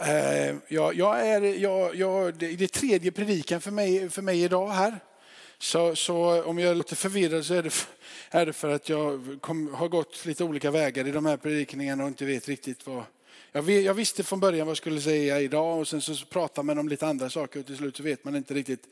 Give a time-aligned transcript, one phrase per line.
[0.00, 4.68] Eh, jag, jag är, jag, jag, det är tredje predikan för mig, för mig idag
[4.68, 5.00] här.
[5.58, 7.74] Så, så om jag låter förvirrad så är det,
[8.30, 12.02] är det för att jag kom, har gått lite olika vägar i de här predikningarna
[12.02, 13.02] och inte vet riktigt vad...
[13.52, 16.78] Jag, jag visste från början vad jag skulle säga idag och sen så pratar man
[16.78, 18.84] om lite andra saker och till slut så vet man inte riktigt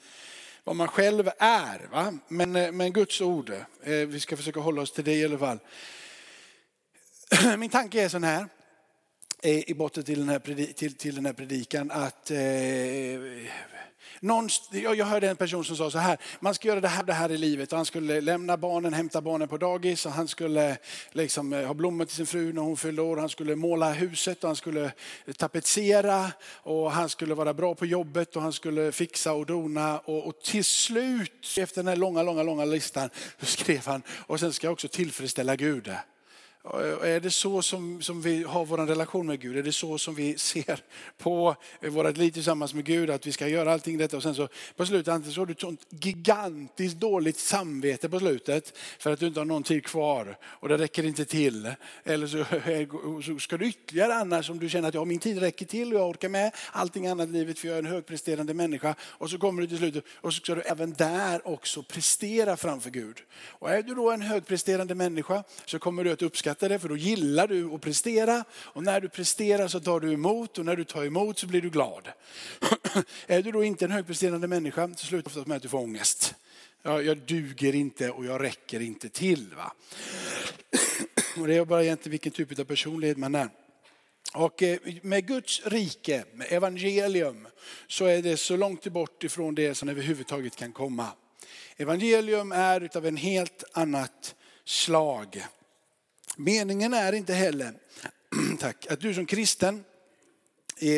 [0.64, 1.88] vad man själv är.
[1.92, 2.18] Va?
[2.28, 3.50] Men, eh, men Guds ord,
[3.82, 5.58] eh, vi ska försöka hålla oss till det i alla fall.
[7.58, 8.46] Min tanke är sån här
[9.42, 12.38] i botten till den här, till, till den här predikan att eh,
[14.20, 17.12] någon, jag hörde en person som sa så här, man ska göra det här, det
[17.12, 17.72] här i livet.
[17.72, 20.76] Han skulle lämna barnen, hämta barnen på dagis och han skulle
[21.12, 23.16] liksom eh, ha blommor till sin fru när hon fyllde år.
[23.16, 24.92] Han skulle måla huset och han skulle
[25.36, 29.98] tapetsera och han skulle vara bra på jobbet och han skulle fixa och dona.
[29.98, 34.40] Och, och till slut, efter den här långa, långa, långa listan, så skrev han, och
[34.40, 35.90] sen ska jag också tillfredsställa Gud.
[36.64, 39.56] Är det så som, som vi har vår relation med Gud?
[39.56, 40.80] Är det så som vi ser
[41.18, 43.10] på vårt liv tillsammans med Gud?
[43.10, 45.52] Att vi ska göra allting detta och sen så på slutet antingen så har du
[45.52, 50.38] ett sånt gigantiskt dåligt samvete på slutet för att du inte har någon tid kvar
[50.42, 51.74] och det räcker inte till.
[52.04, 52.44] Eller så,
[53.22, 56.00] så ska du ytterligare annars om du känner att ja, min tid räcker till och
[56.00, 58.94] jag orkar med allting annat i livet för jag är en högpresterande människa.
[59.02, 62.90] Och så kommer du till slutet och så ska du även där också prestera framför
[62.90, 63.16] Gud.
[63.34, 66.88] Och är du då en högpresterande människa så kommer du att uppskatta uppskattar det för
[66.88, 68.44] då gillar du att prestera.
[68.74, 71.62] Och när du presterar så tar du emot och när du tar emot så blir
[71.62, 72.08] du glad.
[73.26, 75.78] är du då inte en högpresterande människa så slutar det ofta med att du får
[75.78, 76.34] ångest.
[76.82, 79.54] Jag, jag duger inte och jag räcker inte till.
[79.56, 79.72] Va?
[81.40, 83.48] och det är bara egentligen vilken typ av personlighet man är.
[84.34, 87.48] Och eh, med Guds rike, med evangelium,
[87.86, 91.06] så är det så långt bort ifrån det som överhuvudtaget kan komma.
[91.76, 95.46] Evangelium är utav en helt annat slag.
[96.40, 97.74] Meningen är inte heller
[98.58, 99.84] tack, att du som kristen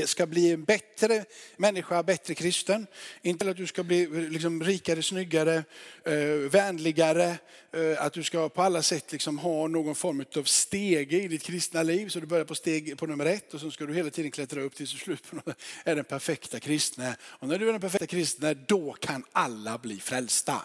[0.06, 1.24] ska bli en bättre
[1.56, 2.86] människa, bättre kristen.
[3.22, 5.64] Inte att du ska bli liksom rikare, snyggare,
[6.04, 7.38] eh, vänligare,
[7.72, 11.42] eh, att du ska på alla sätt liksom ha någon form av stege i ditt
[11.42, 12.08] kristna liv.
[12.08, 14.62] Så du börjar på steg på nummer ett och så ska du hela tiden klättra
[14.62, 15.52] upp tills du slut på
[15.84, 17.16] är den perfekta kristne.
[17.22, 20.62] Och när du är den perfekta kristne, då kan alla bli frälsta.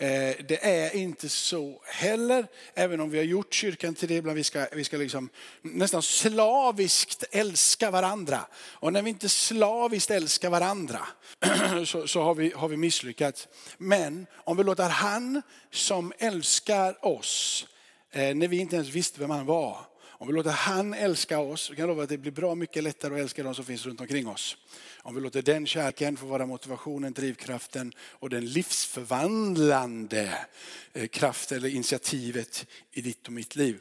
[0.00, 4.36] Eh, det är inte så heller, även om vi har gjort kyrkan till det ibland.
[4.36, 5.28] Vi ska, vi ska liksom
[5.62, 8.40] nästan slaviskt älska varandra.
[8.54, 11.00] Och när vi inte slaviskt älskar varandra
[11.86, 13.48] så, så har, vi, har vi misslyckats.
[13.78, 17.66] Men om vi låter han som älskar oss,
[18.12, 19.78] eh, när vi inte ens visste vem han var,
[20.20, 22.82] om vi låter han älska oss, så kan jag lova att det blir bra mycket
[22.82, 24.56] lättare att älska de som finns runt omkring oss.
[25.02, 30.38] Om vi låter den kärleken få vara motivationen, drivkraften och den livsförvandlande
[30.92, 33.78] eh, kraft eller initiativet i ditt och mitt liv.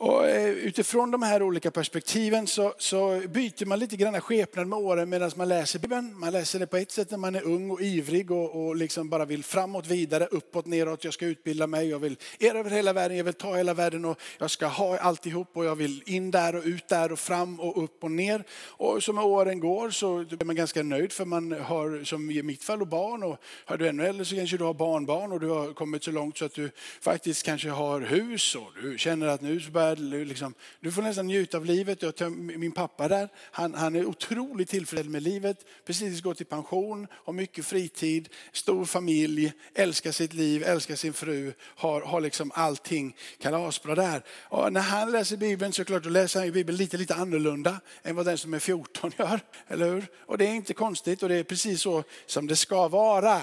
[0.00, 4.78] Och eh, utifrån de här olika perspektiven så, så byter man lite grann skepnad med
[4.78, 6.18] åren medan man läser Bibeln.
[6.18, 9.08] Man läser det på ett sätt när man är ung och ivrig och, och liksom
[9.08, 11.04] bara vill framåt, vidare, uppåt, neråt.
[11.04, 14.20] Jag ska utbilda mig, jag vill erövra hela världen, jag vill ta hela världen och
[14.38, 17.84] jag ska ha alltihop och jag vill in där och ut där och fram och
[17.84, 18.44] upp och ner.
[18.66, 22.64] Och som åren går så blir man ganska nöjd för man har, som i mitt
[22.64, 25.72] fall, barn och har du ännu äldre så kanske du har barnbarn och du har
[25.72, 26.70] kommit så långt så att du
[27.00, 31.26] faktiskt kanske har hus och du känner att nu så börjar liksom, du får nästan
[31.26, 32.02] njuta av livet.
[32.02, 35.64] Jag min pappa där, han, han är otroligt tillfreds med livet.
[35.84, 41.52] Precis gått i pension, har mycket fritid, stor familj, älskar sitt liv, älskar sin fru,
[41.62, 44.22] har, har liksom allting kalasbra där.
[44.42, 48.16] Och när han läser Bibeln så klart, då läser han Bibeln lite, lite annorlunda än
[48.16, 49.40] vad den som är 14 gör.
[49.68, 50.06] Eller hur?
[50.26, 53.42] Och det är inte konstigt och det är precis så som det ska vara.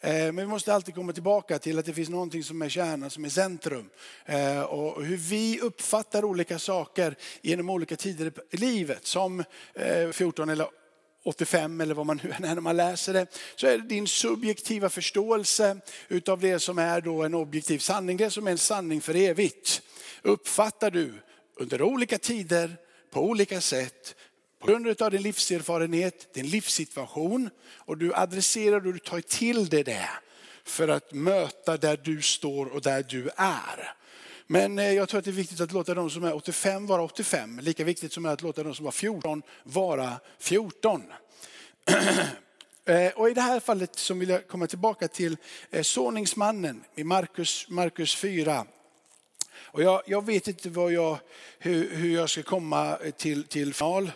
[0.00, 3.10] Eh, men vi måste alltid komma tillbaka till att det finns någonting som är kärnan,
[3.10, 3.90] som är centrum.
[4.26, 9.06] Eh, och hur vi uppfattar olika saker genom olika tider i livet.
[9.06, 9.44] Som
[9.74, 10.66] eh, 14 eller
[11.24, 14.88] 85 eller vad man nu är när man läser det, så är det din subjektiva
[14.88, 15.76] förståelse
[16.08, 19.82] utav det som är då en objektiv sanning, det som är en sanning för evigt.
[20.22, 21.12] Uppfattar du
[21.56, 22.76] under olika tider,
[23.10, 24.14] på olika sätt,
[24.60, 29.84] på grund av din livserfarenhet, din livssituation och du adresserar och du tar till dig
[29.84, 30.08] det
[30.64, 33.94] för att möta där du står och där du är.
[34.46, 37.02] Men eh, jag tror att det är viktigt att låta de som är 85 vara
[37.02, 37.60] 85.
[37.62, 41.02] Lika viktigt som att låta de som var 14 vara 14.
[42.84, 45.36] Eh, och i det här fallet så vill jag komma tillbaka till
[45.70, 48.66] eh, såningsmannen i Markus, Markus 4.
[49.56, 51.18] Och jag, jag vet inte vad jag,
[51.58, 54.10] hur, hur jag ska komma till, till final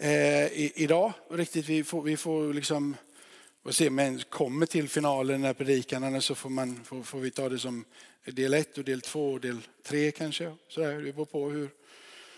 [0.00, 1.12] eh, i, idag.
[1.30, 2.96] Riktigt, vi får, vi får liksom
[3.62, 7.30] och se om kommer till finalen när predikan, annars så får, man, får, får, vi
[7.30, 7.84] ta det som
[8.24, 10.54] del ett och del två och del tre kanske.
[10.68, 11.68] Så där, det beror på hur,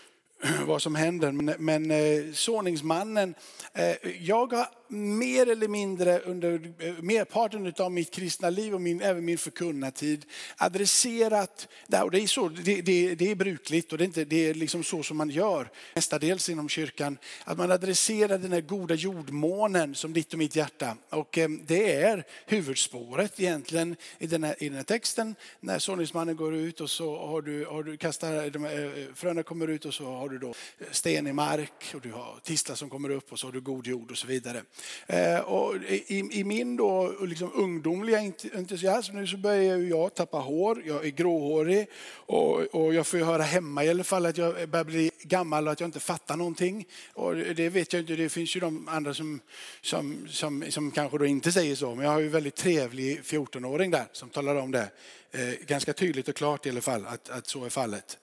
[0.65, 1.31] vad som händer.
[1.31, 3.35] Men, men eh, såningsmannen,
[3.73, 9.01] eh, jag har mer eller mindre under eh, merparten av mitt kristna liv och min,
[9.01, 10.25] även min förkunnartid
[10.57, 11.67] adresserat,
[12.03, 14.53] och det är, så, det, det, det är brukligt och det är, inte, det är
[14.53, 19.95] liksom så som man gör mestadels inom kyrkan, att man adresserar den här goda jordmånen
[19.95, 20.97] som ditt och mitt hjärta.
[21.09, 25.35] Och eh, det är huvudspåret egentligen i den här, i den här texten.
[25.59, 29.43] När såningsmannen går ut och så har du, har du kastar, eh, de, eh, fröna
[29.43, 30.53] kommer ut och så har du då
[30.91, 33.87] sten i mark och du har tistlar som kommer upp och så har du god
[33.87, 34.61] jord och så vidare.
[35.07, 40.83] Eh, och i, I min då liksom ungdomliga entusiasm nu så börjar jag tappa hår,
[40.85, 44.85] jag är gråhårig och, och jag får höra hemma i alla fall att jag börjar
[44.85, 46.85] bli gammal och att jag inte fattar någonting.
[47.13, 49.39] Och det vet jag inte, det finns ju de andra som,
[49.81, 51.95] som, som, som kanske då inte säger så.
[51.95, 54.89] Men jag har ju en väldigt trevlig 14-åring där som talar om det.
[55.31, 58.17] Eh, ganska tydligt och klart i alla fall att, att så är fallet.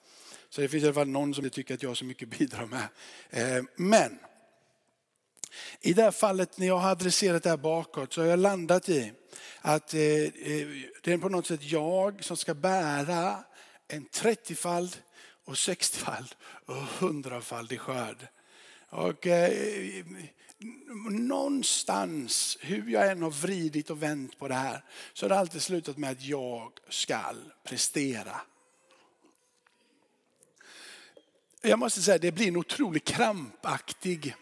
[0.49, 2.65] Så det finns i alla fall någon som tycker att jag har så mycket bidrar
[2.65, 2.87] med.
[3.29, 4.19] Eh, men
[5.81, 8.89] i det här fallet när jag har adresserat det här bakåt så har jag landat
[8.89, 9.13] i
[9.61, 10.67] att eh, eh,
[11.03, 13.43] det är på något sätt jag som ska bära
[13.87, 14.97] en 30-fald
[15.45, 18.27] och 60-fald och 100-faldig skörd.
[18.89, 20.05] Och eh,
[21.09, 24.83] någonstans, hur jag än har vridit och vänt på det här,
[25.13, 27.19] så har det alltid slutat med att jag ska
[27.63, 28.41] prestera.
[31.61, 34.35] Jag måste säga det blir en otroligt krampaktig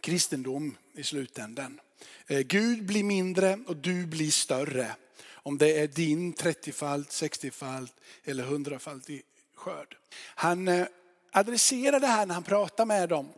[0.00, 1.80] kristendom i slutändan.
[2.26, 4.96] Eh, Gud blir mindre och du blir större.
[5.32, 7.92] Om det är din 30-falt, 60-falt
[8.24, 9.22] eller 100-faldig
[9.54, 9.96] skörd.
[10.34, 10.86] Han eh,
[11.32, 13.32] adresserar det här när han pratar med dem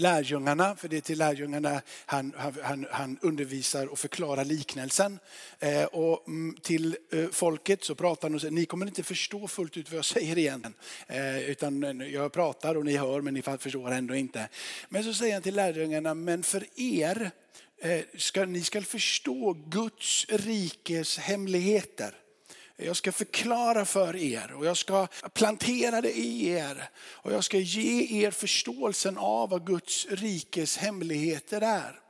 [0.00, 2.32] lärjungarna, för det är till lärjungarna han,
[2.62, 5.18] han, han undervisar och förklarar liknelsen.
[5.58, 9.48] Eh, och mm, till eh, folket så pratar han och säger, ni kommer inte förstå
[9.48, 10.74] fullt ut vad jag säger igen.
[11.06, 14.48] Eh, utan eh, jag pratar och ni hör men ni förstår ändå inte.
[14.88, 17.30] Men så säger han till lärjungarna, men för er,
[17.78, 22.14] eh, ska, ni ska förstå Guds rikes hemligheter.
[22.76, 26.90] Jag ska förklara för er och jag ska plantera det i er.
[26.98, 32.00] Och jag ska ge er förståelsen av vad Guds rikes hemligheter är.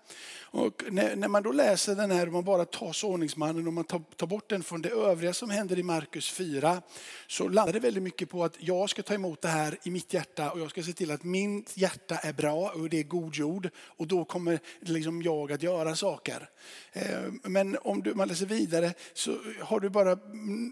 [0.56, 4.02] Och när, när, man då läser den här, man bara tar såningsmannen och man tar,
[4.16, 6.82] tar, bort den från det övriga som händer i Markus 4,
[7.26, 10.12] så landar det väldigt mycket på att jag ska ta emot det här i mitt
[10.14, 13.34] hjärta och jag ska se till att mitt hjärta är bra och det är god
[13.34, 13.68] jord.
[13.76, 16.48] Och då kommer liksom jag att göra saker.
[16.92, 20.18] Eh, men om du, man läser vidare så har du bara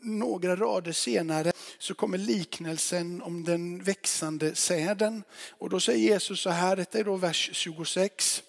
[0.03, 5.23] några rader senare så kommer liknelsen om den växande säden.
[5.51, 8.43] Och då säger Jesus så här, detta är då vers 26.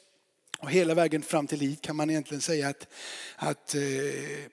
[0.66, 2.88] Och hela vägen fram till hit kan man egentligen säga att,
[3.36, 3.82] att, eh,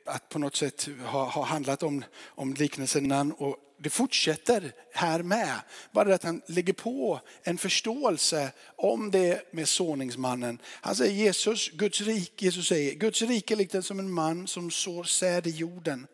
[0.05, 5.61] att på något sätt har ha handlat om, om liknelsen och det fortsätter här med.
[5.93, 10.59] Bara att han lägger på en förståelse om det med såningsmannen.
[10.65, 14.71] Han säger Jesus, Guds rike, Jesus säger, Guds rike är likt som en man som
[14.71, 16.07] sår säd i jorden.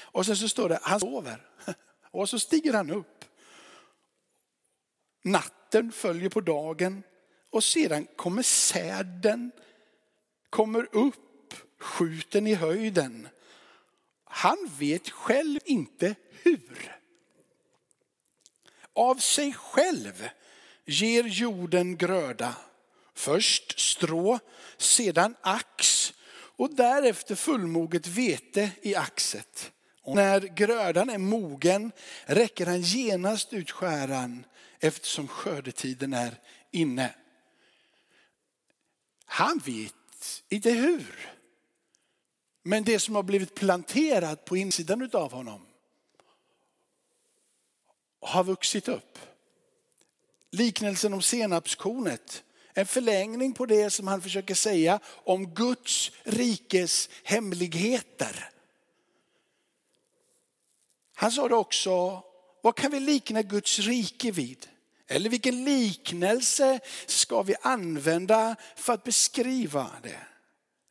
[0.00, 1.46] Och sen så står det, han sover.
[2.10, 3.24] Och så stiger han upp.
[5.22, 7.02] Natten följer på dagen
[7.52, 9.52] och sedan kommer säden,
[10.50, 13.28] kommer upp, skjuten i höjden.
[14.24, 16.96] Han vet själv inte hur.
[18.92, 20.28] Av sig själv
[20.84, 22.56] ger jorden gröda.
[23.14, 24.38] Först strå,
[24.76, 26.12] sedan ax
[26.56, 29.72] och därefter fullmoget vete i axet.
[30.02, 31.92] Och när grödan är mogen
[32.24, 34.44] räcker han genast ut skäran
[34.80, 36.34] eftersom skördetiden är
[36.70, 37.14] inne.
[39.32, 39.94] Han vet
[40.48, 41.30] inte hur.
[42.62, 45.66] Men det som har blivit planterat på insidan av honom
[48.20, 49.18] har vuxit upp.
[50.50, 58.50] Liknelsen om senapskornet, en förlängning på det som han försöker säga om Guds rikes hemligheter.
[61.14, 62.22] Han sa det också,
[62.62, 64.68] vad kan vi likna Guds rike vid?
[65.08, 70.20] Eller vilken liknelse ska vi använda för att beskriva det?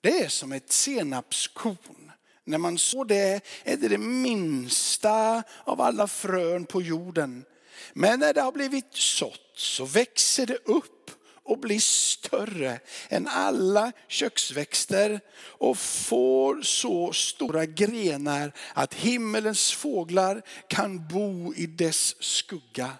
[0.01, 2.11] Det är som ett senapskorn.
[2.43, 7.45] När man så det är det det minsta av alla frön på jorden.
[7.93, 11.11] Men när det har blivit sått så växer det upp
[11.43, 21.07] och blir större än alla köksväxter och får så stora grenar att himmelens fåglar kan
[21.07, 22.91] bo i dess skugga.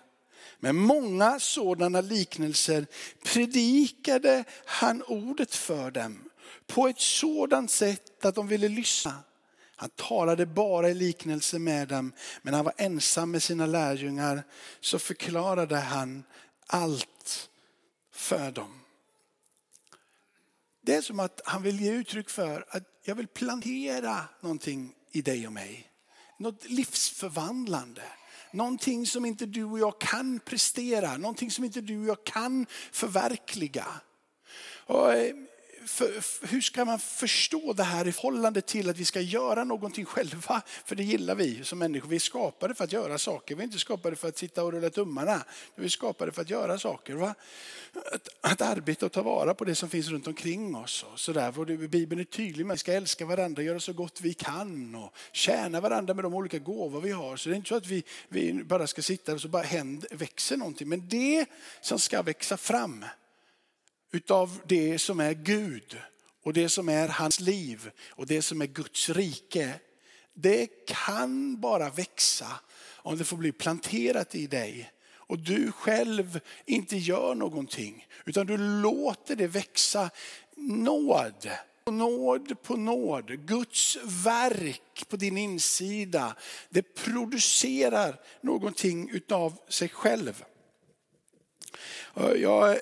[0.64, 2.88] Med många sådana liknelser
[3.24, 6.30] predikade han ordet för dem
[6.68, 9.24] på ett sådant sätt att de ville lyssna.
[9.76, 14.44] Han talade bara i liknelse med dem, men han var ensam med sina lärjungar
[14.82, 16.24] så förklarade han
[16.68, 17.50] allt
[18.12, 18.80] för dem.
[20.82, 25.22] Det är som att han vill ge uttryck för att jag vill plantera någonting i
[25.22, 25.92] dig och mig.
[26.38, 28.04] Något livsförvandlande.
[28.54, 32.66] Någonting som inte du och jag kan prestera, någonting som inte du och jag kan
[32.92, 33.86] förverkliga.
[34.86, 35.34] Och eh,
[35.86, 39.64] för, för, hur ska man förstå det här i förhållande till att vi ska göra
[39.64, 40.62] någonting själva?
[40.86, 42.10] För det gillar vi som människor.
[42.10, 43.56] Vi är skapade för att göra saker.
[43.56, 45.46] Vi är inte skapade för att sitta och rulla tummarna.
[45.76, 47.14] Vi är skapade för att göra saker.
[47.14, 47.36] Va?
[48.14, 51.06] Att, att arbeta och ta vara på det som finns runt omkring oss.
[51.14, 51.88] Och så där.
[51.88, 55.14] Bibeln är tydlig med att vi ska älska varandra, göra så gott vi kan och
[55.32, 57.38] tjäna varandra med de olika gåvor vi har.
[57.38, 60.10] Så det är inte så att vi, vi bara ska sitta och så bara händer,
[60.16, 60.90] växer någonting.
[60.90, 61.46] Men det
[61.82, 63.06] som ska växa fram
[64.12, 65.98] utav det som är Gud
[66.44, 69.74] och det som är hans liv och det som är Guds rike.
[70.34, 72.48] Det kan bara växa
[72.96, 74.92] om det får bli planterat i dig
[75.32, 80.10] och du själv inte gör någonting utan du låter det växa.
[80.56, 81.50] Nåd
[81.86, 83.46] på nåd på nåd.
[83.46, 86.36] Guds verk på din insida.
[86.70, 90.44] Det producerar någonting utav sig själv.
[92.36, 92.78] Jag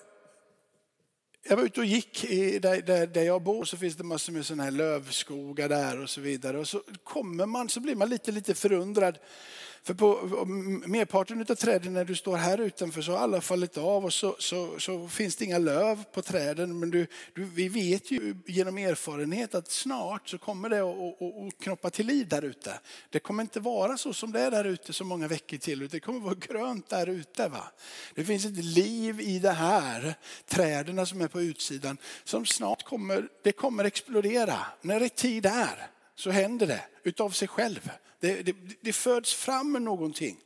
[1.49, 4.33] jag var ute och gick i, där, där, där jag bor så finns det massor
[4.33, 6.57] med sådana här lövskogar där och så vidare.
[6.59, 9.17] Och så kommer man så blir man lite, lite förundrad
[9.83, 10.45] för på
[10.85, 14.35] merparten av träden när du står här utanför så har alla fallit av och så,
[14.39, 16.79] så, så finns det inga löv på träden.
[16.79, 21.89] Men du, du, vi vet ju genom erfarenhet att snart så kommer det att, knoppa
[21.89, 22.79] till liv där ute.
[23.09, 25.87] Det kommer inte vara så som det är där ute så många veckor till.
[25.87, 27.47] Det kommer vara grönt där ute.
[27.47, 27.71] Va?
[28.15, 30.13] Det finns ett liv i det här
[30.45, 34.57] träden som är på utsidan som snart kommer, det kommer explodera.
[34.81, 37.91] När det är tid är så händer det utav sig själv.
[38.19, 40.37] Det, det, det föds fram någonting.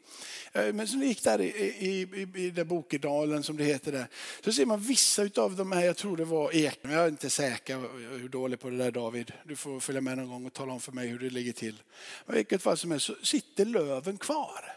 [0.52, 2.02] Eh, men som gick där i, i,
[2.36, 4.08] i, i Bokedalen som det heter där.
[4.44, 7.30] Så ser man vissa av de här, jag tror det var ek, jag är inte
[7.30, 7.78] säker
[8.18, 9.34] hur dålig på det där David.
[9.46, 11.82] Du får följa med någon gång och tala om för mig hur det ligger till.
[12.26, 14.76] Men vilket fall som helst så sitter löven kvar.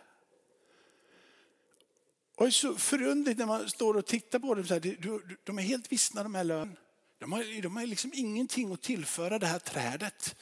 [2.36, 4.66] Och det är så förundligt när man står och tittar på dem.
[4.66, 4.96] Så här,
[5.44, 6.76] de är helt vissna de här löven.
[7.18, 10.36] De har, de har liksom ingenting att tillföra det här trädet.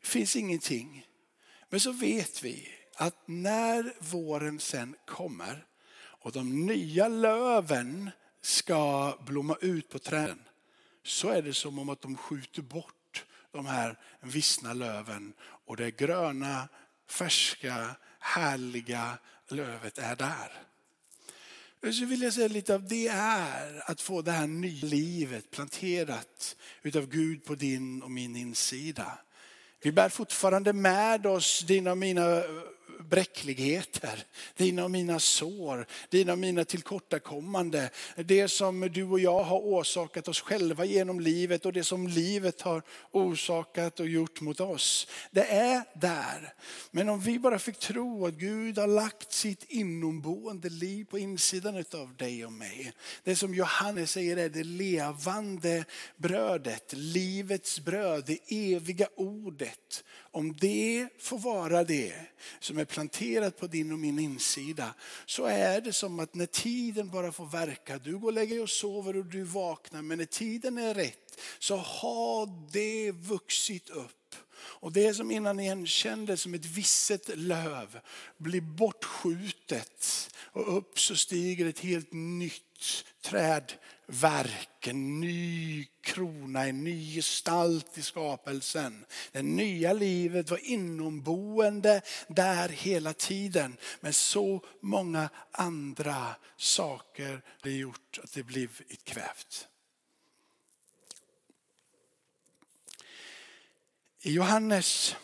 [0.00, 1.06] Det finns ingenting.
[1.72, 5.64] Men så vet vi att när våren sen kommer
[5.94, 8.10] och de nya löven
[8.42, 10.42] ska blomma ut på träden
[11.04, 15.90] så är det som om att de skjuter bort de här vissna löven och det
[15.90, 16.68] gröna,
[17.08, 20.62] färska, härliga lövet är där.
[21.92, 26.56] Så vill jag säga lite av det är att få det här nya livet planterat
[26.82, 29.18] utav Gud på din och min insida.
[29.82, 32.42] Vi bär fortfarande med oss dina och mina
[33.00, 34.24] bräckligheter,
[34.56, 37.90] dina och mina sår, dina och mina tillkortakommande.
[38.16, 42.60] Det som du och jag har orsakat oss själva genom livet och det som livet
[42.60, 45.08] har orsakat och gjort mot oss.
[45.30, 46.54] Det är där.
[46.90, 51.84] Men om vi bara fick tro att Gud har lagt sitt inomboende liv på insidan
[51.94, 52.92] av dig och mig.
[53.24, 55.84] Det som Johannes säger är det levande
[56.16, 58.38] brödet, livets bröd, det
[58.74, 60.04] eviga ordet.
[60.34, 62.14] Om det får vara det
[62.60, 64.94] som är planterat på din och min insida
[65.26, 68.62] så är det som att när tiden bara får verka, du går och lägger dig
[68.62, 74.36] och sover och du vaknar, men när tiden är rätt så har det vuxit upp.
[74.54, 78.00] Och det som innan igenkändes som ett visset löv
[78.36, 82.71] blir bortskjutet och upp så stiger ett helt nytt
[83.22, 89.04] trädverk, en ny krona, en ny gestalt i skapelsen.
[89.32, 93.76] Det nya livet var inomboende där hela tiden.
[94.00, 99.68] Men så många andra saker har gjort att det blev ett kvävt.
[104.24, 105.16] I Johannes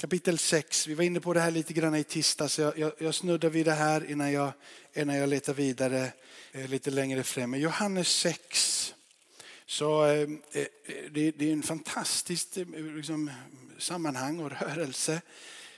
[0.00, 3.14] kapitel 6, vi var inne på det här lite grann i tisdags, jag, jag, jag
[3.14, 4.52] snuddar vid det här innan jag,
[4.94, 6.12] innan jag letar vidare
[6.56, 7.54] Eh, lite längre fram.
[7.54, 8.94] I Johannes 6
[9.66, 10.20] så eh,
[10.52, 10.66] eh,
[11.10, 12.48] det, det är en fantastisk
[12.96, 13.30] liksom,
[13.78, 15.20] sammanhang och rörelse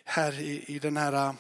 [0.05, 1.35] här i, i den här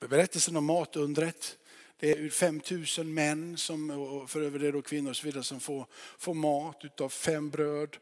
[0.00, 1.56] berättelsen om matundret.
[1.96, 5.60] Det är 5000 män, som, och för över det då kvinnor och så vidare, som
[5.60, 5.86] får,
[6.18, 7.96] får mat utav fem bröd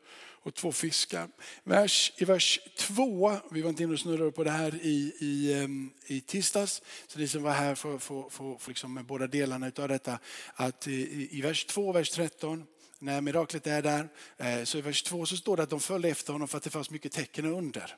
[0.47, 1.29] och två fiskar.
[1.65, 5.69] Vers, I vers 2, vi var inte inne och snurrade på det här i, i,
[6.07, 9.89] i tisdags, så ni som var här får, får, får, får liksom båda delarna av
[9.89, 10.19] detta.
[10.55, 12.65] Att i, i vers 2 vers 13,
[12.99, 16.09] när miraklet är där, eh, så i vers 2 så står det att de följde
[16.09, 17.97] efter honom för att det fanns mycket tecken och under.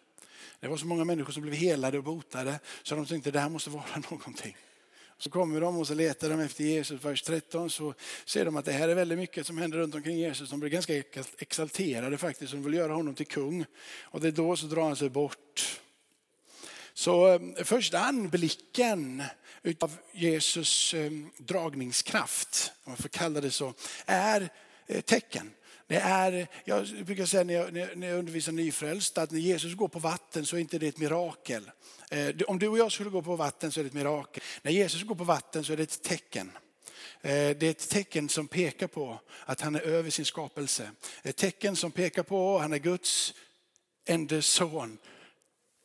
[0.60, 3.40] Det var så många människor som blev helade och botade så de tänkte att det
[3.40, 4.56] här måste vara någonting.
[5.18, 7.04] Så kommer de och så letar de efter Jesus.
[7.04, 7.94] Vers 13 så
[8.24, 10.50] ser de att det här är väldigt mycket som händer runt omkring Jesus.
[10.50, 11.02] De blir ganska
[11.38, 12.52] exalterade faktiskt.
[12.52, 13.64] De vill göra honom till kung.
[14.02, 15.80] Och det är då så drar han sig bort.
[16.94, 19.22] Så eh, första anblicken
[19.62, 23.74] utav Jesus eh, dragningskraft, om man får kalla det så,
[24.06, 24.48] är
[24.86, 25.50] eh, tecken.
[25.88, 29.88] Det är, jag brukar säga när jag, när jag undervisar nyfrälsta att när Jesus går
[29.88, 31.70] på vatten så är inte det ett mirakel.
[32.10, 34.42] Eh, om du och jag skulle gå på vatten så är det ett mirakel.
[34.62, 36.50] När Jesus går på vatten så är det ett tecken.
[37.20, 40.90] Eh, det är ett tecken som pekar på att han är över sin skapelse.
[41.22, 43.34] Ett tecken som pekar på att han är Guds
[44.06, 44.98] enda son.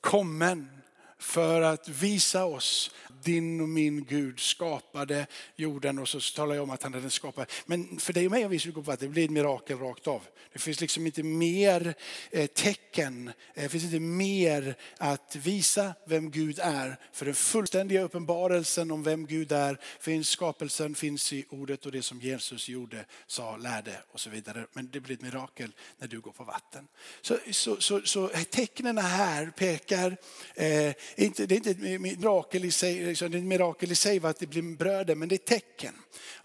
[0.02, 0.82] Kommen
[1.20, 2.92] för att visa oss
[3.24, 7.02] din och min Gud skapade jorden och så talar jag om att han är
[7.36, 7.46] den.
[7.66, 9.78] Men för dig och mig, om vi skulle gå på att det blir ett mirakel
[9.78, 10.22] rakt av.
[10.54, 11.96] Det finns liksom inte mer
[12.32, 16.98] eh, tecken, det finns inte mer att visa vem Gud är.
[17.14, 22.02] För den fullständiga uppenbarelsen om vem Gud är finns, skapelsen finns i ordet och det
[22.02, 24.66] som Jesus gjorde, sa, lärde och så vidare.
[24.74, 26.88] Men det blir ett mirakel när du går på vatten.
[27.22, 30.18] Så, så, så, så tecknen här pekar,
[30.56, 33.96] eh, inte, det är inte ett mirakel i sig, liksom, det är ett mirakel i
[33.96, 35.94] sig att det blir bröder, men det är tecken.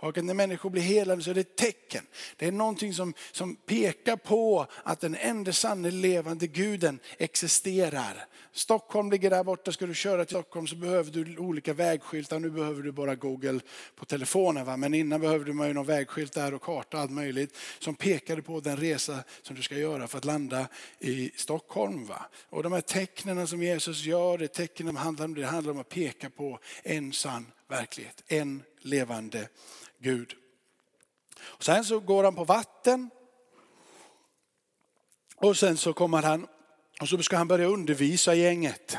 [0.01, 2.07] Och när människor blir helade så är det ett tecken.
[2.37, 8.27] Det är någonting som, som pekar på att den enda sanne levande guden existerar.
[8.53, 12.39] Stockholm ligger där borta, ska du köra till Stockholm så behöver du olika vägskyltar.
[12.39, 13.61] Nu behöver du bara Google
[13.97, 14.67] på telefonen.
[14.67, 14.77] Va?
[14.77, 18.43] Men innan behövde man ju någon vägskylt där och karta och allt möjligt som pekade
[18.43, 22.07] på den resa som du ska göra för att landa i Stockholm.
[22.07, 22.27] Va?
[22.51, 25.89] Och de här tecknen som Jesus gör, det tecknen handlar om, det handlar om att
[25.89, 29.49] peka på en sann verklighet, en levande
[29.99, 30.35] Gud.
[31.41, 33.11] Och sen så går han på vatten.
[35.37, 36.47] Och sen så kommer han
[37.01, 38.97] och så ska han börja undervisa gänget.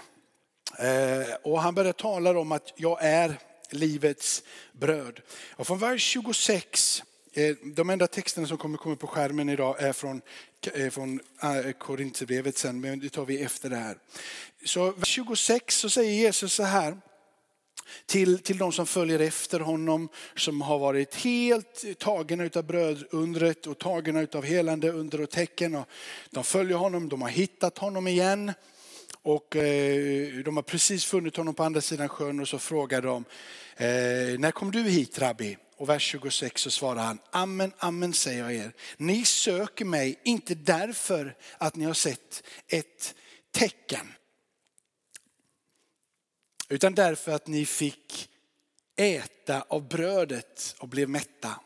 [0.80, 3.40] Eh, och han börjar tala om att jag är
[3.70, 5.22] livets bröd.
[5.52, 9.94] Och från vers 26, eh, de enda texterna som kommer komma på skärmen idag är
[9.94, 10.22] från,
[10.74, 13.98] eh, från eh, Korinthierbrevet sen, men det tar vi efter det här.
[14.66, 16.98] Så vers 26 så säger Jesus så här,
[18.06, 23.78] till, till de som följer efter honom, som har varit helt tagna av brödundret och
[23.78, 25.76] tagna av helande under och tecken.
[25.76, 25.88] Och
[26.30, 28.52] de följer honom, de har hittat honom igen.
[29.22, 33.26] Och eh, de har precis funnit honom på andra sidan sjön och så frågar de,
[33.78, 35.58] eh, när kom du hit rabbi?
[35.78, 38.72] Och vers 26 så svarar han, amen, amen säger jag er.
[38.98, 43.16] Ni söker mig inte därför att ni har sett ett
[43.52, 44.14] tecken.
[46.72, 48.30] Utan därför att ni fick
[48.96, 51.60] äta av brödet och blev mätta.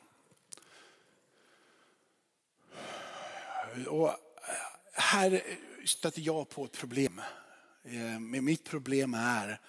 [3.88, 4.16] Och
[4.94, 5.44] här
[5.86, 7.22] stöter jag på ett problem.
[7.84, 9.60] Eh, mitt problem är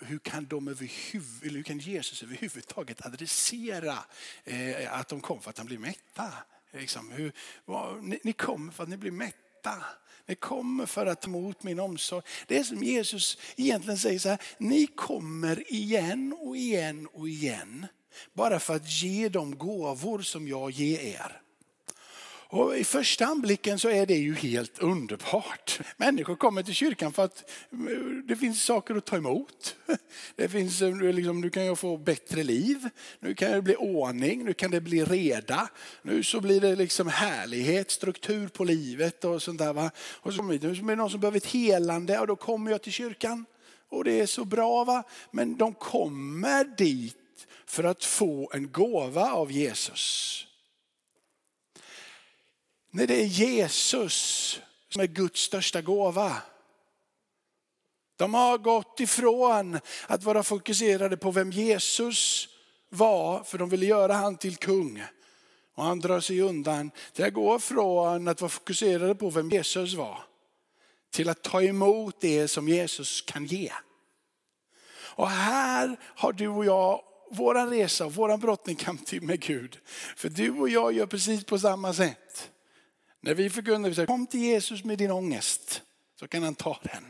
[0.00, 3.98] hur kan, de överhuvud, hur kan Jesus överhuvudtaget adressera
[4.44, 6.32] eh, att de kom för att han blev mätta?
[6.72, 7.32] Liksom, hur,
[8.00, 9.84] ni, ni kom för att ni blir mätta.
[10.28, 12.22] Ni kommer för att ta emot min omsorg.
[12.46, 17.86] Det är som Jesus egentligen säger så här, ni kommer igen och igen och igen.
[18.32, 21.40] Bara för att ge de gåvor som jag ger er.
[22.48, 25.80] Och I första anblicken så är det ju helt underbart.
[25.96, 27.78] Människor kommer till kyrkan för att eh,
[28.24, 29.76] det finns saker att ta emot.
[30.36, 32.88] Det finns, eh, liksom, nu kan jag få bättre liv,
[33.20, 35.68] nu kan det bli ordning, nu kan det bli reda.
[36.02, 39.72] Nu så blir det liksom härlighet, struktur på livet och sånt där.
[39.72, 39.90] Va?
[39.98, 43.44] Och så är det någon som behöver ett helande och då kommer jag till kyrkan.
[43.88, 45.02] Och det är så bra va.
[45.30, 47.16] Men de kommer dit
[47.66, 50.45] för att få en gåva av Jesus.
[52.96, 56.36] Nej, det är Jesus som är Guds största gåva.
[58.16, 62.48] De har gått ifrån att vara fokuserade på vem Jesus
[62.88, 65.02] var, för de ville göra han till kung.
[65.74, 70.24] Och han drar sig undan Det går från att vara fokuserade på vem Jesus var,
[71.10, 73.72] till att ta emot det som Jesus kan ge.
[74.98, 79.78] Och här har du och jag våran resa, våran brottningskamp med Gud.
[80.16, 82.50] För du och jag gör precis på samma sätt.
[83.26, 85.82] När vi förkunnar, vi säger, kom till Jesus med din ångest
[86.20, 87.04] så kan han ta den.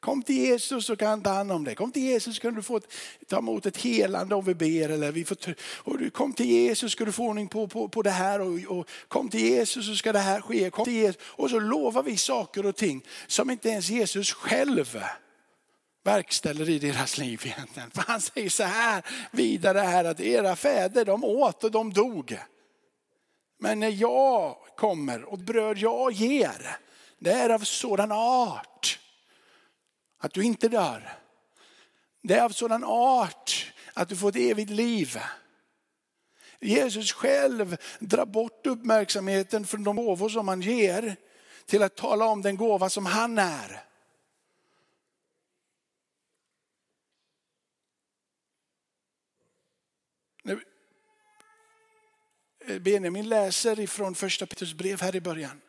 [0.00, 1.74] Kom till Jesus så kan han ta hand om dig.
[1.74, 2.92] Kom till Jesus så kan du få ett,
[3.28, 4.88] ta emot ett helande om vi ber.
[4.88, 7.88] Eller vi får, och du, kom till Jesus så ska du få ordning på, på,
[7.88, 8.40] på det här.
[8.40, 10.70] Och, och, kom till Jesus så ska det här ske.
[10.70, 11.22] Kom till Jesus.
[11.22, 14.98] Och så lovar vi saker och ting som inte ens Jesus själv
[16.04, 17.90] verkställer i deras liv egentligen.
[17.90, 22.38] För han säger så här vidare här att era fäder de åt och de dog.
[23.58, 26.76] Men när jag kommer och bröd jag ger,
[27.18, 28.98] det är av sådan art
[30.18, 31.18] att du inte dör.
[32.22, 35.18] Det är av sådan art att du får ett evigt liv.
[36.60, 41.16] Jesus själv drar bort uppmärksamheten från de gåvor som han ger
[41.66, 43.82] till att tala om den gåva som han är.
[52.66, 55.60] Eh, Benjamin läser ifrån första Petrus brev här i början.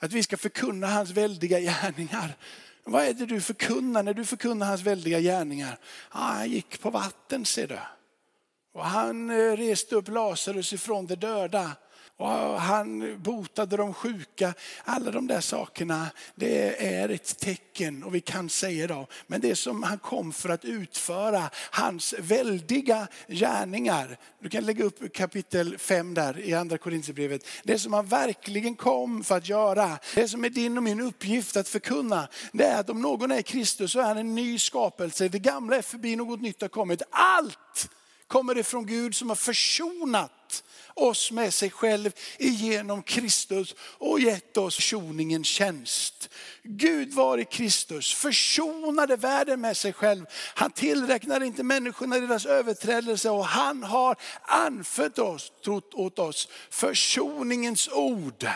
[0.00, 2.36] Att vi ska förkunna hans väldiga gärningar.
[2.84, 5.78] Vad är det du förkunnar när du förkunnar hans väldiga gärningar?
[6.10, 7.78] Ah, han gick på vatten ser du.
[8.72, 11.70] Och han eh, reste upp Lazarus ifrån de döda.
[12.16, 14.54] Och han botade de sjuka.
[14.84, 19.56] Alla de där sakerna, det är ett tecken och vi kan säga då, men det
[19.56, 24.18] som han kom för att utföra hans väldiga gärningar.
[24.40, 27.46] Du kan lägga upp kapitel 5 där i andra Korintierbrevet.
[27.64, 31.56] Det som han verkligen kom för att göra, det som är din och min uppgift
[31.56, 35.28] att förkunna, det är att om någon är Kristus så är han en ny skapelse.
[35.28, 37.02] Det gamla är förbi, något nytt har kommit.
[37.10, 37.90] Allt
[38.26, 44.76] kommer ifrån Gud som har försonat oss med sig själv genom Kristus och gett oss
[44.76, 46.28] försoningens tjänst.
[46.62, 50.26] Gud var i Kristus, försonade världen med sig själv.
[50.54, 57.88] Han tillräknar inte människorna deras överträdelse och han har anfört oss, trott åt oss försoningens
[57.88, 58.48] ord.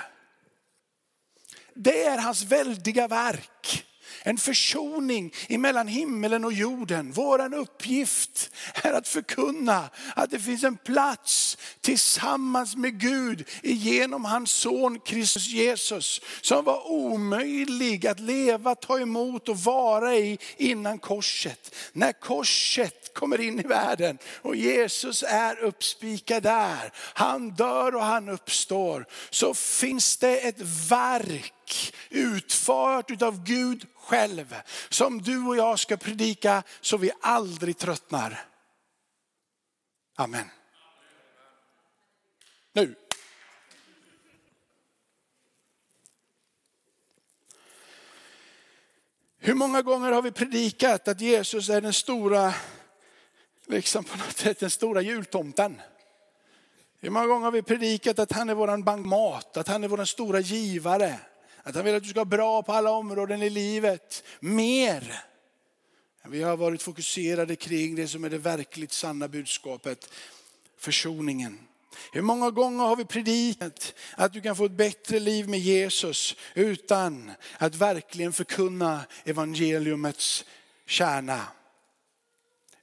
[1.74, 3.87] Det är hans väldiga verk.
[4.28, 7.12] En försoning mellan himmelen och jorden.
[7.12, 14.50] Vår uppgift är att förkunna att det finns en plats tillsammans med Gud genom hans
[14.50, 16.20] son Kristus Jesus.
[16.40, 21.74] Som var omöjlig att leva, ta emot och vara i innan korset.
[21.92, 26.92] När korset kommer in i världen och Jesus är uppspikad där.
[26.96, 29.06] Han dör och han uppstår.
[29.30, 30.60] Så finns det ett
[30.90, 34.54] verk utfört av Gud själv.
[34.88, 38.44] Som du och jag ska predika så vi aldrig tröttnar.
[40.14, 40.50] Amen.
[42.72, 42.94] Nu.
[49.38, 52.54] Hur många gånger har vi predikat att Jesus är den stora,
[53.66, 55.80] liksom på något sätt den stora jultomten?
[57.00, 60.06] Hur många gånger har vi predikat att han är våran bankmat, att han är våran
[60.06, 61.20] stora givare?
[61.68, 64.24] Att han vill att du ska ha bra på alla områden i livet.
[64.40, 65.24] Mer.
[66.28, 70.10] Vi har varit fokuserade kring det som är det verkligt sanna budskapet.
[70.78, 71.58] Försoningen.
[72.12, 76.36] Hur många gånger har vi predikat att du kan få ett bättre liv med Jesus
[76.54, 80.44] utan att verkligen förkunna evangeliumets
[80.86, 81.42] kärna.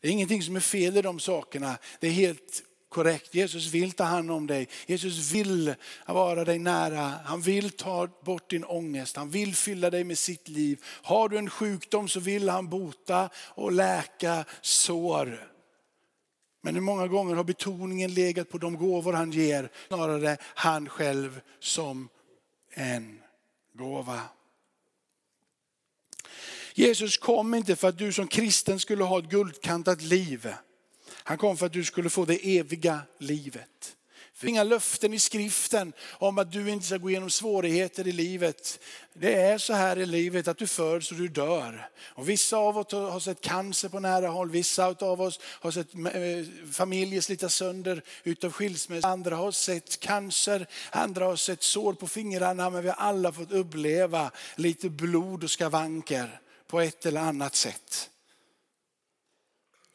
[0.01, 1.77] Det är ingenting som är fel i de sakerna.
[1.99, 2.63] Det är helt
[2.95, 3.35] korrekt.
[3.35, 4.67] Jesus vill ta hand om dig.
[4.85, 5.75] Jesus vill
[6.07, 7.13] vara dig nära.
[7.25, 9.15] Han vill ta bort din ångest.
[9.15, 10.83] Han vill fylla dig med sitt liv.
[10.85, 15.51] Har du en sjukdom så vill han bota och läka sår.
[16.61, 21.41] Men hur många gånger har betoningen legat på de gåvor han ger, snarare han själv
[21.59, 22.09] som
[22.73, 23.19] en
[23.73, 24.21] gåva.
[26.73, 30.53] Jesus kom inte för att du som kristen skulle ha ett guldkantat liv.
[31.27, 33.95] Han kom för att du skulle få det eviga livet.
[34.33, 38.79] För inga löften i skriften om att du inte ska gå igenom svårigheter i livet.
[39.13, 41.89] Det är så här i livet att du föds och du dör.
[41.97, 45.95] Och vissa av oss har sett cancer på nära håll, vissa av oss har sett
[45.95, 49.07] eh, familjer slitas sönder utav skilsmässa.
[49.07, 53.51] Andra har sett cancer, andra har sett sår på fingrarna, men vi har alla fått
[53.51, 58.09] uppleva lite blod och skavanker på ett eller annat sätt.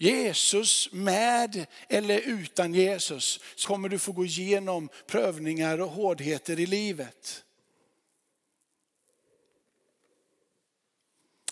[0.03, 6.67] Jesus med eller utan Jesus så kommer du få gå igenom prövningar och hårdheter i
[6.67, 7.45] livet.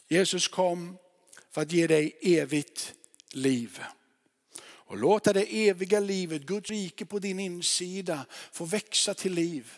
[0.08, 0.98] Jesus kom
[1.50, 2.94] för att ge dig evigt
[3.32, 3.80] liv.
[4.60, 9.72] Och låta det eviga livet, Guds rike på din insida, få växa till liv.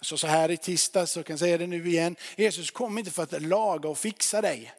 [0.00, 3.22] Så, så här i tisdags, så kan säga det nu igen, Jesus kom inte för
[3.22, 4.72] att laga och fixa dig.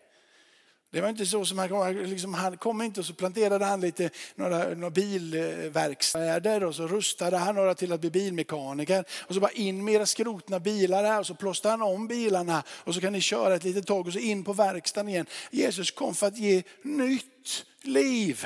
[0.91, 3.81] Det var inte så som han kom, liksom, han kom inte och så planterade han
[3.81, 9.05] lite, några, några bilverkstäder och så rustade han några till att bli bilmekaniker.
[9.27, 12.63] Och så bara in med era skrotna bilar här och så plåstade han om bilarna
[12.69, 15.25] och så kan ni köra ett litet tag och så in på verkstaden igen.
[15.51, 18.45] Jesus kom för att ge nytt liv.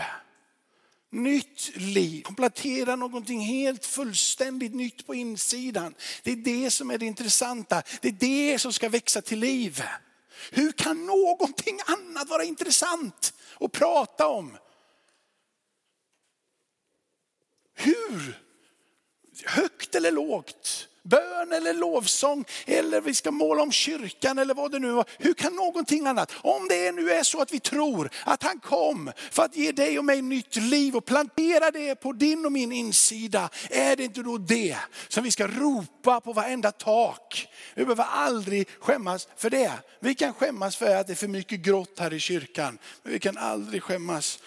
[1.12, 5.93] Nytt liv, komplettera någonting helt fullständigt nytt på insidan.
[6.23, 7.84] Det är det som är det intressanta.
[8.01, 8.12] Det är
[8.51, 9.84] det som ska växa till liv.
[10.51, 14.58] Hur kan någonting annat vara intressant att prata om?
[17.73, 18.41] Hur?
[19.45, 20.88] Högt eller lågt?
[21.04, 25.06] Bön eller lovsång eller vi ska måla om kyrkan eller vad det nu var.
[25.18, 29.12] Hur kan någonting annat, om det nu är så att vi tror att han kom
[29.32, 32.72] för att ge dig och mig nytt liv och plantera det på din och min
[32.72, 33.50] insida.
[33.70, 37.48] Är det inte då det som vi ska ropa på varenda tak?
[37.76, 39.72] Vi behöver aldrig skämmas för det.
[40.00, 42.78] Vi kan skämmas för att det är för mycket grått här i kyrkan.
[43.04, 44.40] Men vi kan aldrig skämmas.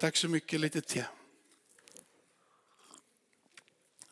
[0.00, 1.04] Tack så mycket, lite till.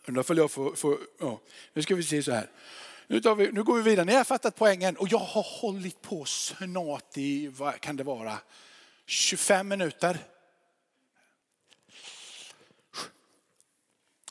[0.07, 1.41] Undrar om jag får, får ja.
[1.73, 2.51] Nu ska vi se så här.
[3.07, 4.07] Nu, vi, nu går vi vidare.
[4.07, 8.39] Ni har fattat poängen och jag har hållit på snart i, vad kan det vara,
[9.07, 10.19] 25 minuter.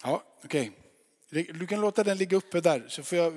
[0.04, 0.62] Ja, okej.
[0.62, 0.72] Okay.
[1.32, 3.34] Du kan låta den ligga uppe där så får jag,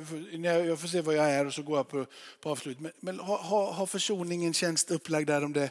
[0.67, 2.07] jag får se vad jag är och så går jag på,
[2.41, 2.81] på avslut.
[2.81, 5.71] Men, men ha, ha, ha försoningen tjänst upplagd där om det,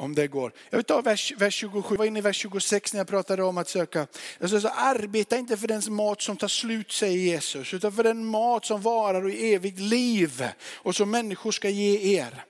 [0.00, 0.52] om det går.
[0.70, 3.42] Jag vill ta vers, vers 27, jag var inne i vers 26 när jag pratade
[3.42, 4.06] om att söka.
[4.40, 8.26] Alltså, så arbeta inte för den mat som tar slut säger Jesus, utan för den
[8.26, 12.44] mat som varar och i evigt liv och som människor ska ge er.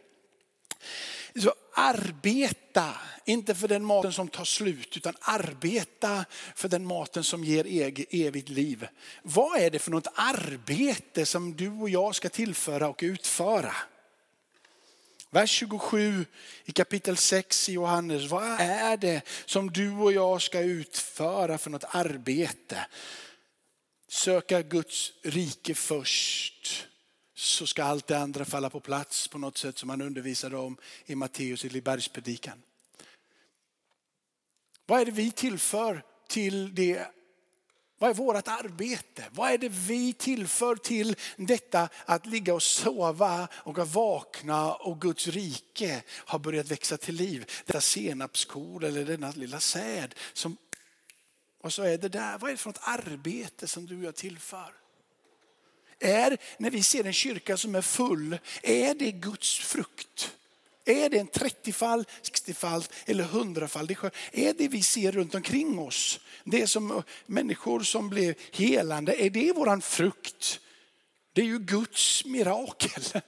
[1.42, 7.44] Så arbeta, inte för den maten som tar slut, utan arbeta för den maten som
[7.44, 7.66] ger
[8.10, 8.86] evigt liv.
[9.22, 13.74] Vad är det för något arbete som du och jag ska tillföra och utföra?
[15.32, 16.26] Vers 27
[16.64, 18.30] i kapitel 6 i Johannes.
[18.30, 22.86] Vad är det som du och jag ska utföra för något arbete?
[24.08, 26.86] Söka Guds rike först
[27.34, 30.76] så ska allt det andra falla på plats på något sätt som han undervisade om
[31.06, 32.62] i Matteus i bergspredikan.
[34.86, 37.06] Vad är det vi tillför till det?
[38.00, 39.24] Vad är vårt arbete?
[39.30, 45.00] Vad är det vi tillför till detta att ligga och sova och att vakna och
[45.00, 47.50] Guds rike har börjat växa till liv?
[47.66, 50.14] Detta senapskorn eller denna lilla säd.
[50.32, 50.56] Som,
[51.62, 54.16] och så är det där, vad är det för något arbete som du och jag
[54.16, 54.74] tillför?
[56.00, 60.36] är när vi ser en kyrka som är full, är det Guds frukt?
[60.84, 63.90] Är det en 30-fall, 60-fall eller 100-fall?
[64.32, 69.52] Är det vi ser runt omkring oss, det som människor som blir helande, är det
[69.52, 70.60] våran frukt?
[71.32, 73.02] Det är ju Guds mirakel.
[73.12, 73.20] Det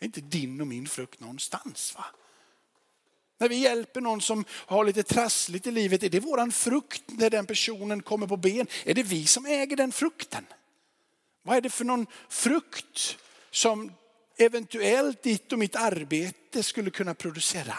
[0.00, 1.94] är inte din och min frukt någonstans.
[1.94, 2.04] Va?
[3.38, 7.30] När vi hjälper någon som har lite trassligt i livet, är det våran frukt när
[7.30, 8.66] den personen kommer på ben?
[8.84, 10.46] Är det vi som äger den frukten?
[11.42, 13.16] Vad är det för någon frukt
[13.50, 13.92] som
[14.36, 17.74] eventuellt ditt och mitt arbete skulle kunna producera?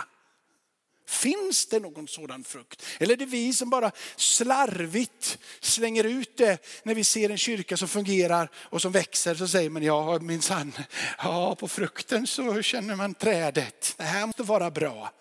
[1.07, 2.83] Finns det någon sådan frukt?
[2.99, 7.77] Eller är det vi som bara slarvigt slänger ut det när vi ser en kyrka
[7.77, 10.73] som fungerar och som växer så säger man ja minsann,
[11.17, 13.93] ja på frukten så känner man trädet.
[13.97, 15.11] Det här måste vara bra.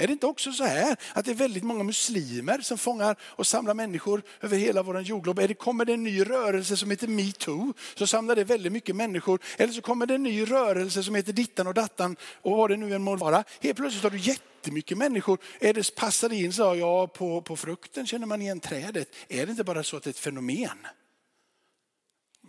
[0.00, 3.46] Är det inte också så här att det är väldigt många muslimer som fångar och
[3.46, 5.38] samlar människor över hela vår jordglob?
[5.38, 8.96] Är det, kommer det en ny rörelse som heter metoo så samlar det väldigt mycket
[8.96, 9.40] människor.
[9.56, 12.76] Eller så kommer det en ny rörelse som heter dittan och dattan och vad det
[12.76, 13.44] nu än må vara.
[13.60, 15.38] Helt plötsligt har du jättemycket människor.
[15.60, 19.14] Är det passar in så ja på, på frukten känner man igen trädet.
[19.28, 20.86] Är det inte bara så att det är ett fenomen?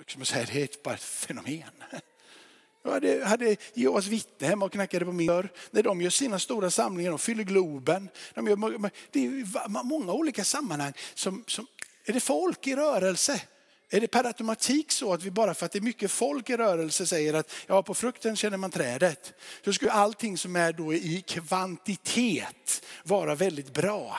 [0.08, 1.72] Som jag säger, det är bara ett fenomen.
[2.84, 5.50] Jag hade, hade Jehovas vittne hemma och knackade på min dörr.
[5.72, 8.10] När de gör sina stora samlingar, de fyller Globen.
[8.34, 10.94] De gör, det är många olika sammanhang.
[11.14, 11.68] Som, som,
[12.06, 13.42] är det folk i rörelse?
[13.90, 16.58] Är det per automatik så att vi bara för att det är mycket folk i
[16.58, 19.34] rörelse säger att ja, på frukten känner man trädet.
[19.66, 24.18] Så skulle allting som är då i kvantitet vara väldigt bra.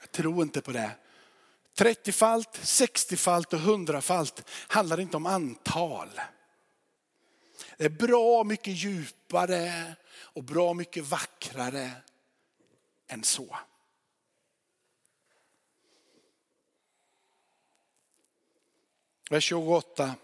[0.00, 0.90] Jag tror inte på det.
[1.76, 6.08] 30-falt, 60-falt och 100-falt handlar inte om antal.
[7.76, 11.90] Det är bra mycket djupare och bra mycket vackrare
[13.08, 13.56] än så.
[19.30, 20.14] Vers 28.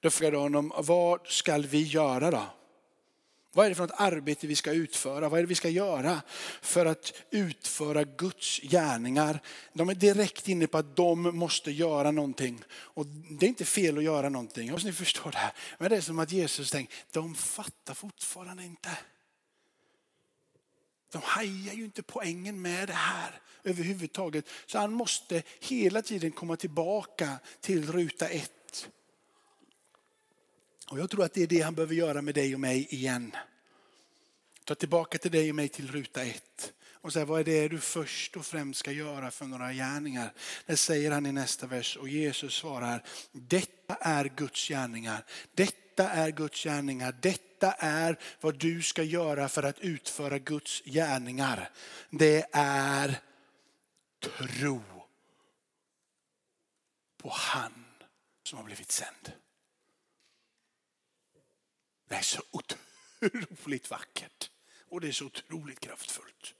[0.00, 2.61] Då frågade honom, vad ska vi göra då?
[3.54, 5.28] Vad är det för något arbete vi ska utföra?
[5.28, 6.22] Vad är det vi ska göra
[6.62, 9.40] för att utföra Guds gärningar?
[9.72, 12.64] De är direkt inne på att de måste göra någonting.
[12.70, 15.52] Och det är inte fel att göra någonting, jag hoppas ni förstår det här.
[15.78, 18.90] Men det är som att Jesus tänker, de fattar fortfarande inte.
[21.12, 24.44] De hajar ju inte poängen med det här överhuvudtaget.
[24.66, 28.52] Så han måste hela tiden komma tillbaka till ruta ett.
[30.92, 33.36] Och jag tror att det är det han behöver göra med dig och mig igen.
[34.64, 36.72] Ta tillbaka till dig och mig till ruta ett.
[36.92, 40.32] Och säga, vad är det du först och främst ska göra för några gärningar?
[40.66, 45.24] Det säger han i nästa vers och Jesus svarar, detta är Guds gärningar.
[45.54, 47.16] Detta är Guds gärningar.
[47.22, 51.70] Detta är vad du ska göra för att utföra Guds gärningar.
[52.10, 53.20] Det är
[54.20, 54.82] tro
[57.22, 57.84] på han
[58.44, 59.41] som har blivit sänd.
[62.12, 64.50] Det är så otroligt vackert
[64.88, 66.54] och det är så otroligt kraftfullt.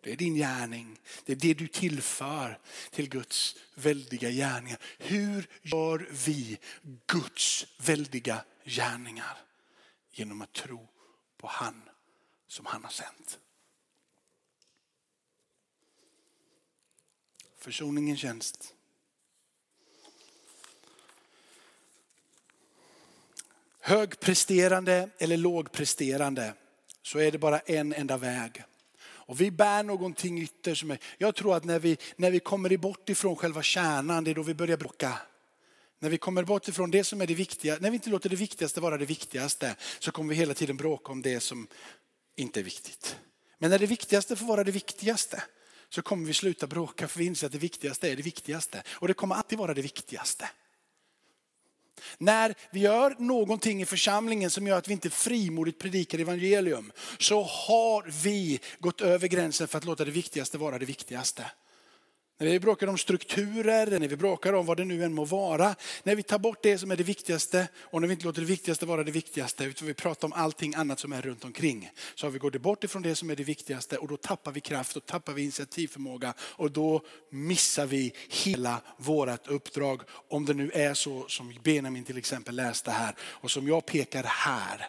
[0.00, 1.00] Det är din gärning.
[1.24, 4.78] Det är det du tillför till Guds väldiga gärningar.
[4.98, 6.58] Hur gör vi
[7.06, 9.38] Guds väldiga gärningar?
[10.10, 10.88] Genom att tro
[11.36, 11.88] på han
[12.46, 13.38] som han har sänt.
[17.56, 18.74] Försoningens tjänst.
[23.84, 26.54] Högpresterande eller lågpresterande
[27.02, 28.62] så är det bara en enda väg.
[29.02, 30.80] Och vi bär någonting ytterst.
[30.80, 34.30] Som är, jag tror att när vi, när vi kommer bort ifrån själva kärnan, det
[34.30, 35.18] är då vi börjar bråka.
[35.98, 38.36] När vi kommer bort ifrån det som är det viktiga, när vi inte låter det
[38.36, 41.66] viktigaste vara det viktigaste, så kommer vi hela tiden bråka om det som
[42.36, 43.16] inte är viktigt.
[43.58, 45.42] Men när det viktigaste får vara det viktigaste,
[45.88, 48.82] så kommer vi sluta bråka för vi inser att det viktigaste är det viktigaste.
[48.88, 50.48] Och det kommer alltid vara det viktigaste.
[52.18, 57.42] När vi gör någonting i församlingen som gör att vi inte frimodigt predikar evangelium så
[57.42, 61.44] har vi gått över gränsen för att låta det viktigaste vara det viktigaste.
[62.42, 65.74] När vi bråkar om strukturer, när vi bråkar om vad det nu än må vara.
[66.02, 68.46] När vi tar bort det som är det viktigaste och när vi inte låter det
[68.46, 71.90] viktigaste vara det viktigaste utan vi pratar om allting annat som är runt omkring.
[72.14, 74.60] Så har vi gått bort ifrån det som är det viktigaste och då tappar vi
[74.60, 80.02] kraft och tappar vi initiativförmåga och då missar vi hela vårat uppdrag.
[80.28, 84.22] Om det nu är så som Benjamin till exempel läste här och som jag pekar
[84.22, 84.88] här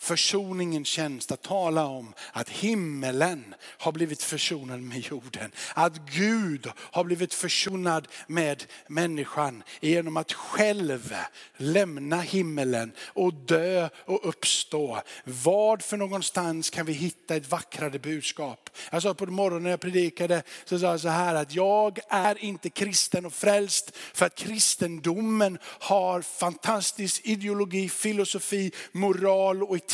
[0.00, 5.52] försoningens tjänst att tala om att himmelen har blivit försonad med jorden.
[5.74, 11.14] Att Gud har blivit försonad med människan genom att själv
[11.56, 15.02] lämna himmelen och dö och uppstå.
[15.24, 18.70] Vad för någonstans kan vi hitta ett vackrare budskap?
[18.90, 22.44] Jag sa på morgonen när jag predikade så sa jag så här att jag är
[22.44, 29.89] inte kristen och frälst för att kristendomen har fantastisk ideologi, filosofi, moral och etik.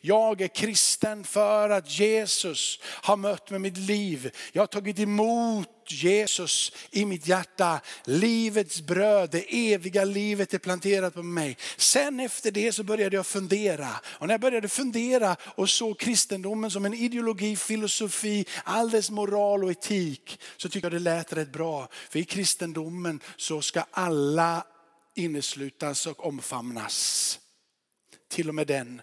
[0.00, 4.30] Jag är kristen för att Jesus har mött med mitt liv.
[4.52, 7.80] Jag har tagit emot Jesus i mitt hjärta.
[8.04, 11.56] Livets bröd, det eviga livet är planterat på mig.
[11.76, 13.88] Sen efter det så började jag fundera.
[14.04, 19.64] Och när jag började fundera och såg kristendomen som en ideologi, filosofi, all dess moral
[19.64, 20.40] och etik.
[20.56, 21.88] Så tycker jag det lät rätt bra.
[22.10, 24.66] För i kristendomen så ska alla
[25.14, 27.38] inneslutas och omfamnas.
[28.28, 29.02] Till och med den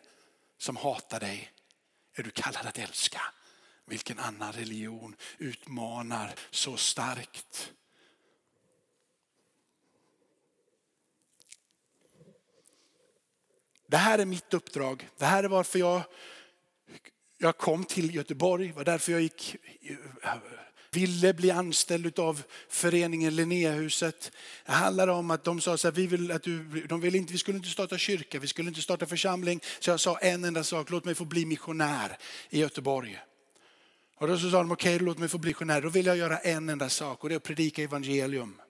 [0.63, 1.51] som hatar dig
[2.13, 3.21] är du kallad att älska.
[3.85, 7.73] Vilken annan religion utmanar så starkt?
[13.87, 15.09] Det här är mitt uppdrag.
[15.17, 16.01] Det här är varför jag,
[17.37, 18.67] jag kom till Göteborg.
[18.67, 19.55] Det var därför jag gick
[20.93, 24.31] ville bli anställd av föreningen Linnéhuset.
[24.65, 27.33] Det handlade om att de sa så här, vi vill att du, de vill inte,
[27.33, 29.59] vi skulle inte starta kyrka, vi skulle inte starta församling.
[29.79, 32.17] Så jag sa en enda sak, låt mig få bli missionär
[32.49, 33.19] i Göteborg.
[34.17, 35.81] Och då så sa de, okej okay, låt mig få bli missionär.
[35.81, 38.61] Då vill jag göra en enda sak och det är att predika evangelium.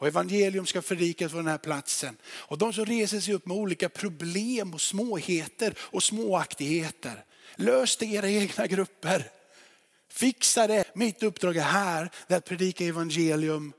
[0.00, 2.16] Och evangelium ska predikas på den här platsen.
[2.24, 7.24] Och de som reser sig upp med olika problem och småheter och småaktigheter.
[7.56, 9.30] Lös det i era egna grupper.
[10.10, 10.84] Fixa det.
[10.94, 13.72] Mitt uppdrag är här, det är att predika evangelium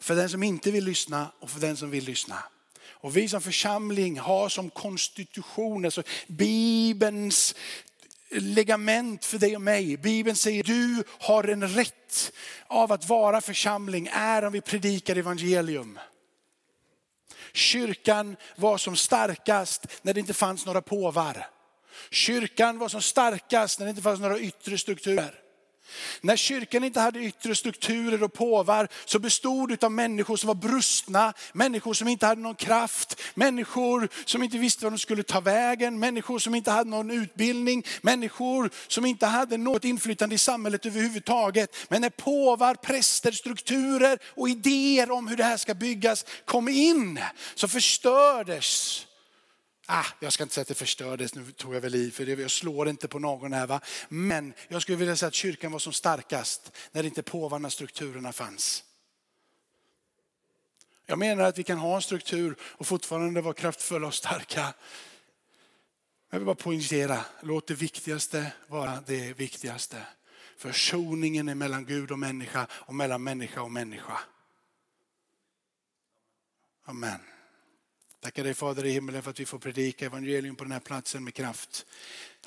[0.00, 2.44] för den som inte vill lyssna och för den som vill lyssna.
[2.84, 7.54] Och vi som församling har som konstitution, alltså Bibelns
[8.30, 9.96] legament för dig och mig.
[9.96, 12.32] Bibeln säger du har en rätt
[12.66, 15.98] av att vara församling är om vi predikar evangelium.
[17.52, 21.46] Kyrkan var som starkast när det inte fanns några påvar.
[22.10, 25.42] Kyrkan var som starkast när det inte fanns några yttre strukturer.
[26.20, 30.54] När kyrkan inte hade yttre strukturer och påvar så bestod det av människor som var
[30.54, 35.40] brustna, människor som inte hade någon kraft, människor som inte visste vad de skulle ta
[35.40, 40.86] vägen, människor som inte hade någon utbildning, människor som inte hade något inflytande i samhället
[40.86, 41.76] överhuvudtaget.
[41.88, 47.20] Men när påvar, präster, strukturer och idéer om hur det här ska byggas kom in
[47.54, 49.06] så förstördes
[49.94, 52.50] Ah, jag ska inte säga att det förstördes, nu tog jag väl i, för jag
[52.50, 53.66] slår inte på någon här.
[53.66, 53.80] Va?
[54.08, 58.84] Men jag skulle vilja säga att kyrkan var som starkast när inte påvarna strukturerna fanns.
[61.06, 64.74] Jag menar att vi kan ha en struktur och fortfarande vara kraftfulla och starka.
[66.30, 70.06] Jag vill bara poängtera, låt det viktigaste vara det viktigaste.
[70.56, 74.20] Försoningen är mellan Gud och människa och mellan människa och människa.
[76.84, 77.31] Amen.
[78.22, 81.24] Tackar dig Fader i himmelen för att vi får predika evangelium på den här platsen
[81.24, 81.86] med kraft.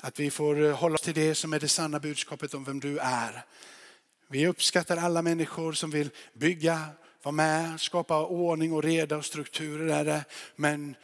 [0.00, 2.80] Att vi får eh, hålla oss till det som är det sanna budskapet om vem
[2.80, 3.44] du är.
[4.28, 6.84] Vi uppskattar alla människor som vill bygga
[7.22, 10.24] vara med, skapa ordning och reda och strukturer,
[10.56, 10.96] Men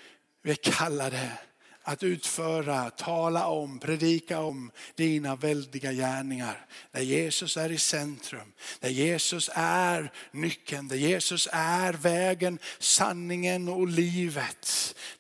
[0.43, 1.39] vi är kallade
[1.83, 6.67] att utföra, tala om, predika om dina väldiga gärningar.
[6.93, 13.89] Där Jesus är i centrum, där Jesus är nyckeln, där Jesus är vägen, sanningen och
[13.89, 14.72] livet.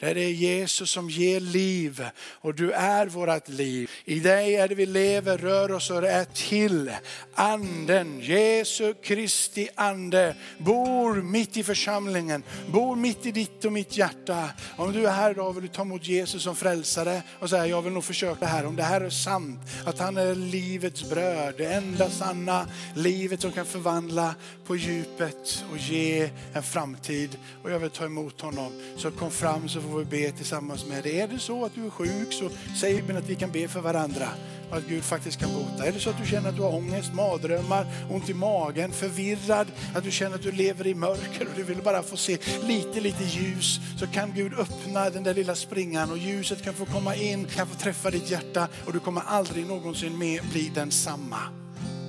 [0.02, 2.04] Där det är Jesus som ger liv
[2.40, 3.90] och du är vårt liv.
[4.04, 6.90] I dig är det vi lever, rör oss och är till.
[7.34, 14.48] Anden, Jesu Kristi ande, bor mitt i församlingen, bor mitt i ditt och mitt hjärta.
[14.76, 17.82] Om du är här idag vill du ta emot Jesus som frälsare och säga jag
[17.82, 18.66] vill nog försöka det här.
[18.66, 23.52] Om det här är sant, att han är livets bröd, det enda sanna livet som
[23.52, 24.34] kan förvandla
[24.66, 27.38] på djupet och ge en framtid.
[27.62, 28.72] Och jag vill ta emot honom.
[28.96, 31.20] Så kom fram så får får vi be tillsammans med dig.
[31.20, 34.28] Är det så att du är sjuk så säg att vi kan be för varandra
[34.70, 35.86] och att Gud faktiskt kan bota.
[35.86, 39.66] Är det så att du känner att du har ångest, mardrömmar, ont i magen, förvirrad,
[39.94, 43.00] att du känner att du lever i mörker och du vill bara få se lite,
[43.00, 47.14] lite ljus så kan Gud öppna den där lilla springan och ljuset kan få komma
[47.14, 51.40] in, kan få träffa ditt hjärta och du kommer aldrig någonsin mer bli densamma.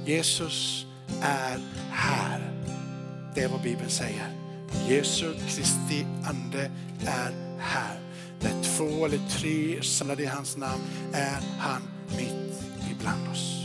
[0.05, 0.85] Jesus
[1.21, 1.59] är
[1.91, 2.51] här.
[3.35, 4.27] Det är vad Bibeln säger.
[4.87, 6.71] Jesu Kristi ande
[7.05, 7.99] är här.
[8.39, 10.83] Där två eller tre samlade i hans namn
[11.13, 11.81] är han
[12.17, 13.62] mitt ibland oss.